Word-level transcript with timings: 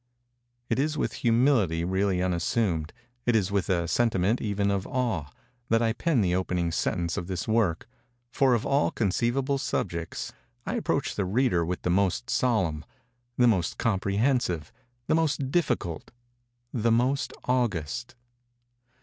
It 0.67 0.79
is 0.79 0.97
with 0.97 1.13
humility 1.21 1.83
really 1.85 2.23
unassumed—it 2.23 3.35
is 3.35 3.51
with 3.51 3.69
a 3.69 3.87
sentiment 3.87 4.41
even 4.41 4.71
of 4.71 4.87
awe—that 4.87 5.81
I 5.83 5.93
pen 5.93 6.21
the 6.21 6.33
opening 6.33 6.71
sentence 6.71 7.17
of 7.17 7.27
this 7.27 7.47
work: 7.47 7.87
for 8.31 8.55
of 8.55 8.65
all 8.65 8.89
conceivable 8.89 9.59
subjects 9.59 10.33
I 10.65 10.73
approach 10.73 11.13
the 11.13 11.25
reader 11.25 11.63
with 11.63 11.83
the 11.83 11.91
most 11.91 12.31
solemn—the 12.31 13.47
most 13.47 13.77
comprehensive—the 13.77 15.13
most 15.13 15.51
difficult—the 15.51 16.91
most 16.91 17.33
august. 17.43 18.15